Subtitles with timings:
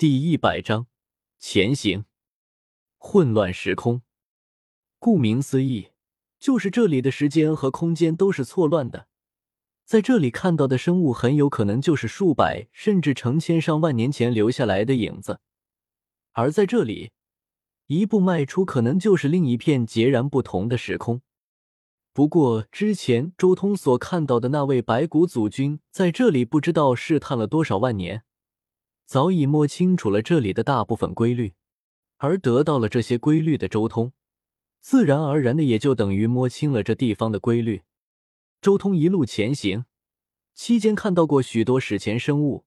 [0.00, 0.86] 第一百章
[1.38, 2.06] 前行。
[2.96, 4.00] 混乱时空，
[4.98, 5.88] 顾名思义，
[6.38, 9.08] 就是这里的时间和空间都是错乱的。
[9.84, 15.40] 在这里看到的生物，很有可能就是数百甚至成千上万年前留下来的影子。
[16.32, 17.12] 而在这里，
[17.88, 21.20] 一步迈出，可能就是另一片截然不同的时空。
[22.14, 28.24] 不过，之前周通所看到的那位白骨祖君，在这里不知道试探了多少万年。
[29.10, 31.54] 早已摸清楚了这里的大部分规律，
[32.18, 34.12] 而得到了这些规律的周通，
[34.78, 37.82] 自然而然的也就等于摸清了这地方的规律。
[38.60, 39.84] 周通一路前行，
[40.54, 42.64] 期间看到过许多史前生物，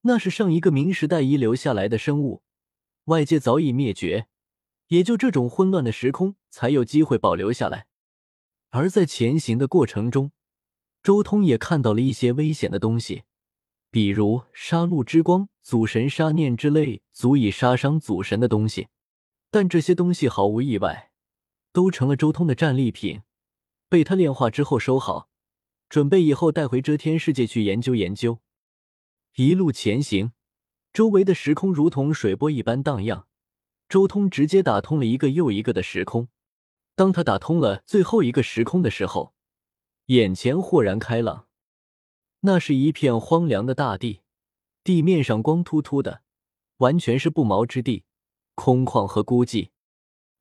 [0.00, 2.42] 那是上一个明时代遗留下来的生物，
[3.04, 4.26] 外界早已灭绝，
[4.88, 7.86] 也就这种混乱的时空才有机会保留下来。
[8.70, 10.32] 而在前行的过程中，
[11.04, 13.22] 周通也看到了一些危险的东西。
[13.94, 18.88] 比如杀戮之光、祖神杀念之类足以杀伤祖神的东西，
[19.52, 21.12] 但这些东西毫无意外，
[21.72, 23.22] 都成了周通的战利品，
[23.88, 25.28] 被他炼化之后收好，
[25.88, 28.40] 准备以后带回遮天世界去研究研究。
[29.36, 30.32] 一路前行，
[30.92, 33.28] 周围的时空如同水波一般荡漾，
[33.88, 36.26] 周通直接打通了一个又一个的时空。
[36.96, 39.34] 当他打通了最后一个时空的时候，
[40.06, 41.46] 眼前豁然开朗。
[42.46, 44.20] 那是一片荒凉的大地，
[44.82, 46.20] 地面上光秃秃的，
[46.76, 48.04] 完全是不毛之地，
[48.54, 49.70] 空旷和孤寂。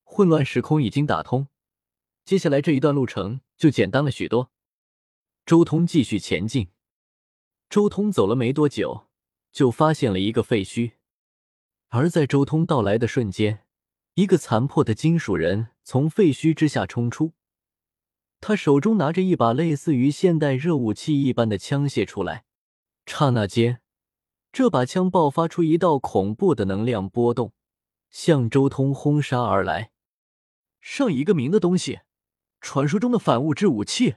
[0.03, 1.47] 混乱时空已经打通，
[2.25, 4.51] 接下来这一段路程就简单了许多。
[5.45, 6.67] 周通继续前进。
[7.69, 9.07] 周通走了没多久，
[9.53, 10.91] 就发现了一个废墟，
[11.87, 13.65] 而在周通到来的瞬间，
[14.15, 17.31] 一个残破的金属人从废墟之下冲出。
[18.45, 22.43] 他手中拿着一把类似于现代热武器一般的枪械出来，
[23.05, 23.79] 刹那间，
[24.51, 27.53] 这把枪爆发出一道恐怖的能量波动，
[28.09, 29.91] 向周通轰杀而来。
[30.81, 32.01] 上一个名的东西，
[32.59, 34.15] 传说中的反物质武器。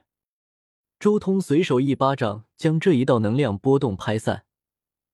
[0.98, 4.44] 周通随手一巴掌将这一道能量波动拍散，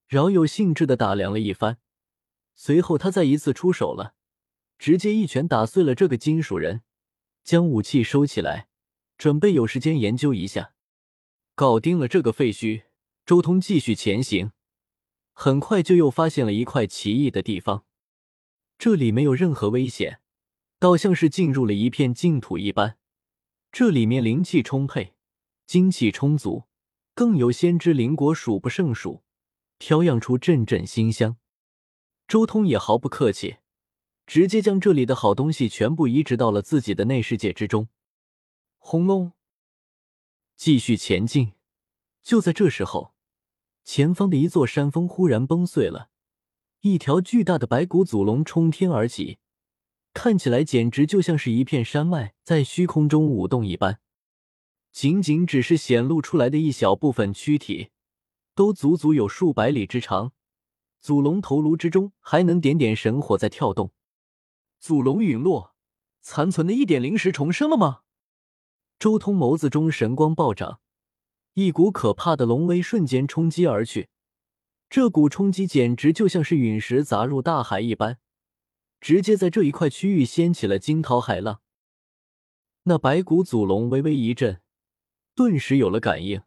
[0.09, 1.77] 饶有兴致的打量了一番，
[2.55, 4.15] 随后他再一次出手了，
[4.79, 6.81] 直接一拳打碎了这个金属人，
[7.45, 8.69] 将武器收起来。
[9.23, 10.75] 准备有时间研究一下，
[11.55, 12.83] 搞定了这个废墟，
[13.25, 14.51] 周通继续前行。
[15.33, 17.85] 很快就又发现了一块奇异的地方，
[18.81, 20.19] 这里没有任何危险，
[20.81, 22.99] 倒像是进入了一片净土一般。
[23.71, 25.15] 这里面灵气充沛，
[25.69, 26.65] 精气充足，
[27.15, 29.23] 更有仙芝灵果数不胜数，
[29.79, 31.37] 飘漾出阵阵馨香。
[32.27, 33.59] 周通也毫不客气，
[34.27, 37.87] 直接将这里的好东西全部移植到了自己的内世界之中。
[38.85, 39.33] 轰隆！
[40.57, 41.53] 继续前进。
[42.21, 43.15] 就在这时候，
[43.85, 46.11] 前方的一座山峰忽然崩碎了，
[46.81, 49.39] 一条巨大的白骨祖龙冲天而起，
[50.13, 54.01] 看起来简直就像是一片山脉在虚空中舞动一般。
[54.91, 57.91] 仅仅只是显露出来的一小部分躯体，
[58.57, 60.33] 都足足有数百里之长。
[61.01, 63.93] 祖龙头颅之中还能点点神火在跳动。
[64.81, 65.77] 祖龙陨落，
[66.21, 68.01] 残存的一点灵石重生了吗？
[69.03, 70.81] 周通眸子中神光暴涨，
[71.55, 74.11] 一股可怕的龙威瞬间冲击而去。
[74.89, 78.21] 这股冲击简直就像是陨石砸入大海一般，
[79.01, 81.61] 直接在这一块区域掀起了惊涛骇浪。
[82.85, 84.63] 那白骨祖龙微微一震，
[85.35, 86.45] 顿时有了感应，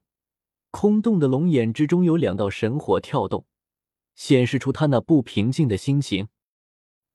[0.72, 3.46] 空洞的龙眼之中有两道神火跳动，
[4.16, 6.30] 显示出他那不平静的心情。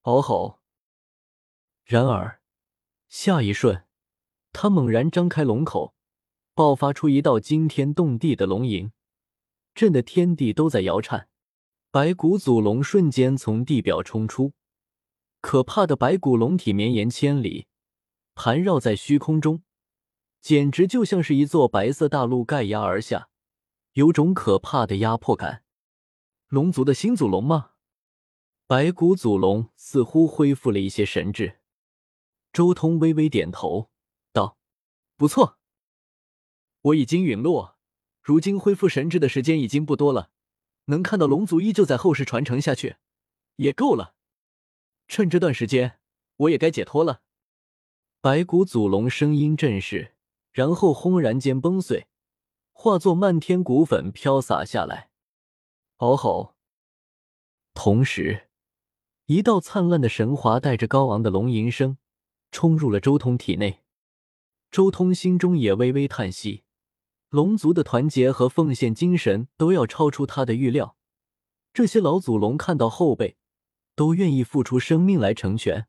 [0.02, 0.60] 嗷吼！
[1.86, 2.42] 然而，
[3.08, 3.86] 下一瞬。
[4.52, 5.94] 他猛然张开龙口，
[6.54, 8.92] 爆发出一道惊天动地的龙吟，
[9.74, 11.28] 震得天地都在摇颤。
[11.90, 14.52] 白骨祖龙瞬间从地表冲出，
[15.40, 17.66] 可怕的白骨龙体绵延千里，
[18.34, 19.62] 盘绕在虚空中，
[20.40, 23.28] 简直就像是一座白色大陆盖压而下，
[23.94, 25.64] 有种可怕的压迫感。
[26.48, 27.70] 龙族的新祖龙吗？
[28.68, 31.58] 白骨祖龙似乎恢复了一些神智。
[32.52, 33.89] 周通微微点头。
[35.20, 35.58] 不错，
[36.80, 37.76] 我已经陨落，
[38.22, 40.30] 如今恢复神智的时间已经不多了，
[40.86, 42.96] 能看到龙族依旧在后世传承下去，
[43.56, 44.14] 也够了。
[45.08, 46.00] 趁这段时间，
[46.36, 47.20] 我也该解脱了。
[48.22, 50.14] 白骨祖龙声音震实，
[50.52, 52.06] 然后轰然间崩碎，
[52.72, 55.10] 化作漫天骨粉飘洒下来。
[55.98, 56.54] 嗷吼！
[57.74, 58.48] 同时，
[59.26, 61.98] 一道灿烂的神华带着高昂的龙吟声，
[62.50, 63.82] 冲入了周通体内。
[64.70, 66.62] 周通心中也微微叹息，
[67.28, 70.96] 龙族的团结和奉献精神都要超出他的预料。
[71.72, 73.36] 这些老祖龙看到后辈
[73.96, 75.88] 都愿意付出生命来成全。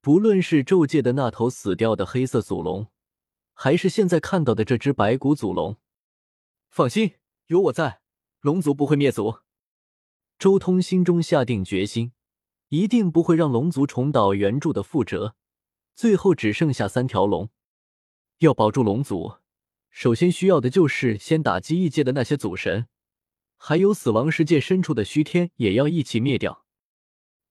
[0.00, 2.86] 不论是咒界的那头死掉的黑色祖龙，
[3.52, 5.76] 还是现在看到的这只白骨祖龙，
[6.70, 7.16] 放心，
[7.48, 8.00] 有我在，
[8.40, 9.40] 龙族不会灭族。
[10.38, 12.12] 周通心中下定决心，
[12.68, 15.36] 一定不会让龙族重蹈原著的覆辙。
[15.94, 17.50] 最后只剩下三条龙，
[18.42, 19.36] 要保住龙族，
[19.88, 22.88] 首先需要的就是先打击异界的那些祖神，
[23.56, 26.64] 还有死亡世界深处的虚天也要一起灭掉。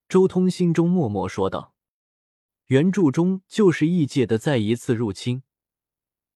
[0.10, 1.74] 周通心中默默说道
[2.68, 5.44] ：“原著中就是异界的再一次入侵，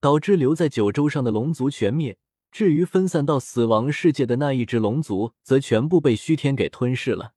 [0.00, 2.16] 导致留在九州上的龙族全灭。
[2.50, 7.34] 至于分散到死亡世界的那一只龙族，则全部被虚天给吞噬了，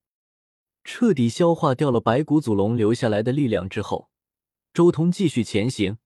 [0.86, 4.10] 彻底消化掉了白骨祖龙留下来的力量之后。”
[4.74, 5.98] 周通继续前行，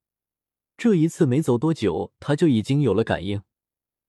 [0.76, 3.42] 这一次没走多久，他就已经有了感应，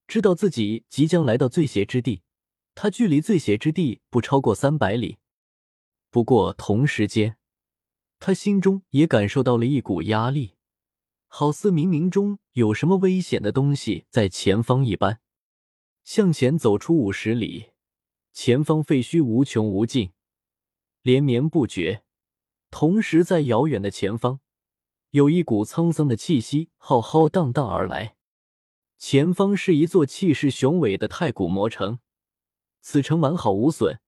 [0.06, 2.22] 知道自己即将来到最邪之地。
[2.74, 5.18] 他距离最邪之地不超过三百里，
[6.10, 7.36] 不过同时间，
[8.18, 10.54] 他心中也感受到了一股压力，
[11.28, 15.20] 好似冥冥中有什么危险的东西在前方一般。
[16.02, 17.70] 向前走出五十里，
[18.32, 20.12] 前方废墟无穷无尽，
[21.02, 22.02] 连绵不绝。
[22.70, 24.40] 同时，在遥远的前方。
[25.14, 28.16] 有一股沧桑的气息浩浩荡荡而来，
[28.98, 32.00] 前方是一座气势雄伟的太古魔城，
[32.80, 34.00] 此城完好无损，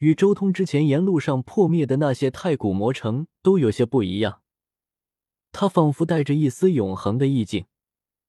[0.00, 4.42] 与周通之前沿路上破灭的那些太古魔城都有些不一样。
[5.50, 7.64] 它仿佛带着一丝永恒的意境，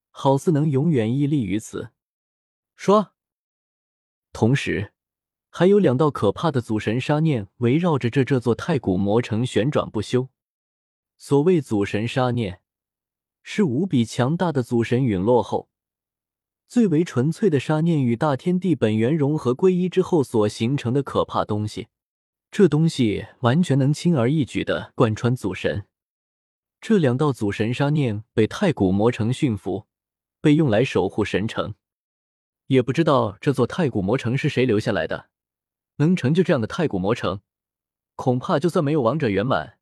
[0.10, 1.90] 好似能永远屹立于此。
[2.78, 3.12] 说，
[4.32, 4.94] 同时
[5.50, 10.30] 还有两道可怕的祖神杀念围绕着这这座太古魔城旋转不休。
[11.18, 12.62] 所谓祖神杀念，
[13.42, 15.70] 是无比强大的祖神陨落后，
[16.68, 21.88] 最为纯粹的杀念与大天地本源融合归一之后所形成的可怕东西。
[22.52, 25.88] 这东西完全能轻而易举的贯穿祖神。
[26.80, 29.88] 这两道祖神杀念被太古魔城驯服，
[30.40, 31.76] 被用来守护神城。
[32.68, 35.30] 也不知道这座太古魔城是谁留下来的，
[35.98, 37.42] 能成就这样的太古魔城，
[38.16, 39.78] 恐怕就算没有王者圆满。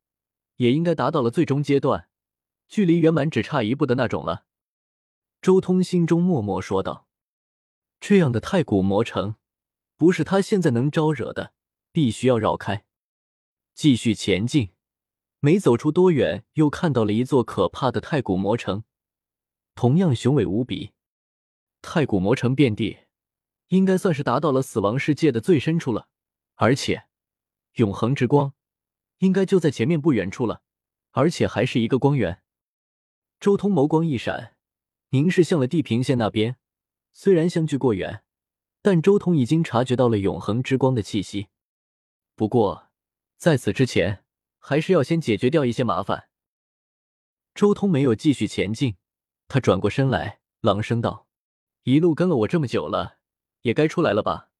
[0.56, 2.08] 也应该达到了最终阶段，
[2.68, 4.44] 距离圆满只差一步的那种了。
[5.42, 7.06] 周通心中默默说道
[8.00, 9.36] ：“这样的太古魔城，
[9.96, 11.52] 不是他现在能招惹的，
[11.92, 12.86] 必须要绕开。”
[13.74, 14.70] 继续前进，
[15.40, 18.84] 没走出多远，又看到了一座可怕的太古魔城，
[19.74, 20.92] 同样雄伟无比。
[21.82, 23.00] 太古魔城遍地，
[23.68, 26.08] 应该算是达到了死亡世界的最深处了，
[26.54, 27.04] 而且
[27.74, 28.54] 永恒之光。
[29.24, 30.60] 应该就在前面不远处了，
[31.12, 32.42] 而且还是一个光源。
[33.40, 34.56] 周通眸光一闪，
[35.10, 36.56] 凝视向了地平线那边。
[37.12, 38.22] 虽然相距过远，
[38.82, 41.48] 但周通已经察觉到了永恒之光的气息。
[42.34, 42.90] 不过
[43.38, 44.24] 在此之前，
[44.58, 46.28] 还是要先解决掉一些麻烦。
[47.54, 48.96] 周通没有继续前进，
[49.48, 51.26] 他转过身来，朗声道
[51.84, 53.18] ：“一路跟了我这么久了，
[53.62, 54.50] 也该出来了吧？”